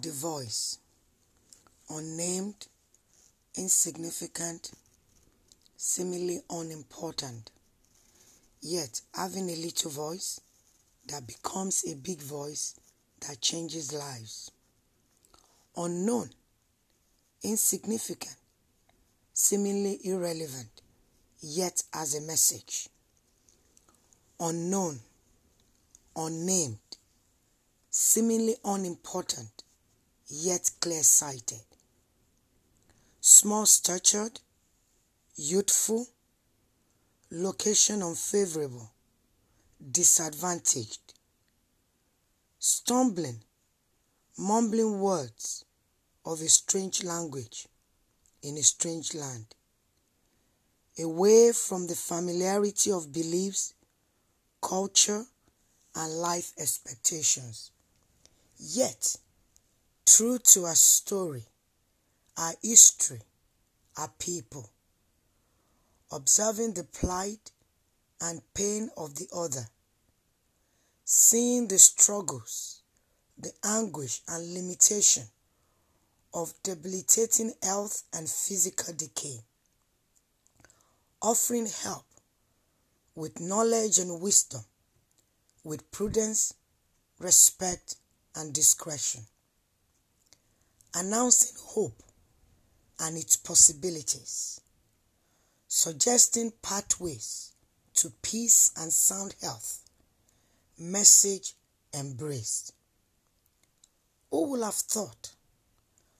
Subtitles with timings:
[0.00, 0.78] The voice,
[1.90, 2.68] unnamed,
[3.56, 4.70] insignificant,
[5.76, 7.50] seemingly unimportant,
[8.60, 10.40] yet having a little voice
[11.08, 12.78] that becomes a big voice
[13.26, 14.52] that changes lives.
[15.76, 16.30] Unknown,
[17.42, 18.36] insignificant,
[19.32, 20.80] seemingly irrelevant,
[21.40, 22.88] yet as a message.
[24.38, 25.00] Unknown,
[26.14, 26.78] unnamed,
[27.90, 29.64] seemingly unimportant,
[30.28, 31.62] yet clear sighted.
[33.20, 34.40] Small statured,
[35.36, 36.06] youthful,
[37.30, 38.90] location unfavorable,
[39.90, 41.14] disadvantaged,
[42.58, 43.42] stumbling,
[44.36, 45.64] mumbling words
[46.24, 47.66] of a strange language
[48.42, 49.46] in a strange land,
[50.98, 53.74] away from the familiarity of beliefs,
[54.60, 55.24] culture,
[55.94, 57.70] and life expectations.
[58.58, 59.16] Yet,
[60.16, 61.44] true to our story,
[62.38, 63.20] our history,
[63.98, 64.70] our people,
[66.10, 67.50] observing the plight
[68.22, 69.66] and pain of the other,
[71.04, 72.80] seeing the struggles,
[73.36, 75.24] the anguish and limitation
[76.32, 79.40] of debilitating health and physical decay,
[81.20, 82.06] offering help
[83.14, 84.62] with knowledge and wisdom,
[85.64, 86.54] with prudence,
[87.18, 87.96] respect,
[88.34, 89.22] and discretion,
[90.98, 92.02] announcing hope
[92.98, 94.60] and its possibilities,
[95.68, 97.52] suggesting pathways
[97.94, 99.84] to peace and sound health,
[100.76, 101.54] message
[101.96, 102.74] embraced.
[104.32, 105.30] Who would have thought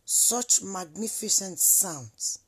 [0.05, 2.39] such magnificent sounds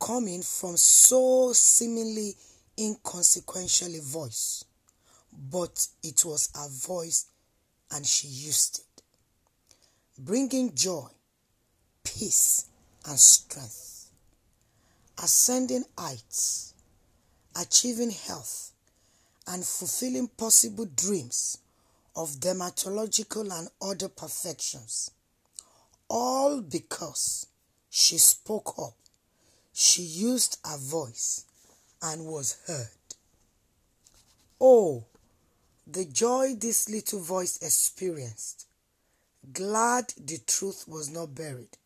[0.00, 2.36] coming from so seemingly
[2.78, 4.64] inconsequential a voice?
[5.30, 7.26] But it was her voice
[7.90, 9.02] and she used it,
[10.18, 11.08] bringing joy,
[12.16, 12.66] peace,
[13.06, 14.10] and strength,
[15.22, 16.74] ascending heights,
[17.60, 18.70] achieving health,
[19.48, 21.58] and fulfilling possible dreams
[22.16, 25.10] of dermatological and other perfections.
[26.08, 27.46] All because
[27.90, 28.94] she spoke up,
[29.72, 31.44] she used her voice,
[32.00, 32.88] and was heard.
[34.60, 35.04] Oh,
[35.86, 38.66] the joy this little voice experienced.
[39.52, 41.76] Glad the truth was not buried.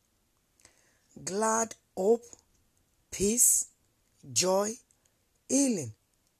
[1.24, 2.24] Glad hope,
[3.10, 3.66] peace,
[4.32, 4.72] joy,
[5.48, 5.92] healing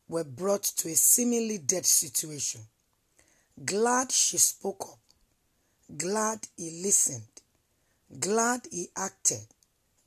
[0.09, 2.61] were brought to a seemingly dead situation.
[3.65, 4.99] Glad she spoke up.
[5.97, 7.28] Glad he listened.
[8.21, 9.47] Glad he acted.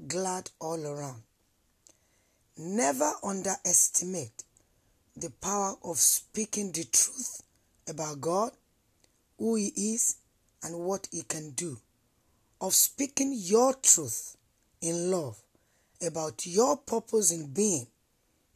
[0.08, 1.22] Glad all around.
[2.58, 4.44] Never underestimate
[5.16, 7.44] the power of speaking the truth
[7.88, 8.52] about God,
[9.38, 10.18] who He is,
[10.64, 11.78] and what He can do.
[12.60, 14.38] Of speaking your truth
[14.82, 15.42] in love
[16.06, 17.88] about your purpose in being,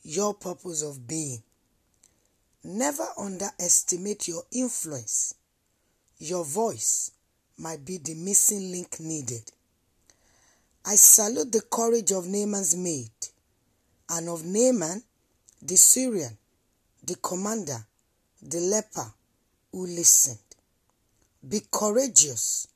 [0.03, 1.41] your purpose of being.
[2.63, 5.35] Never underestimate your influence.
[6.17, 7.11] Your voice
[7.57, 9.51] might be the missing link needed.
[10.85, 13.11] I salute the courage of Naaman's maid
[14.09, 15.03] and of Naaman
[15.61, 16.37] the Syrian,
[17.03, 17.85] the commander,
[18.41, 19.11] the leper
[19.71, 20.37] who listened.
[21.47, 22.67] Be courageous.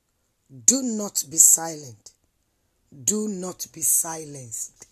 [0.65, 2.11] Do not be silent.
[2.91, 4.85] Do not be silenced.